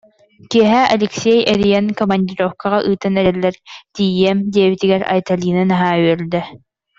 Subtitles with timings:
[0.51, 3.55] Киэһэ Алексей эрийэн, командировкаҕа ыытан эрэллэр,
[3.93, 6.39] тиийиэм диэбитигэр Айталина наһаа үөрдэ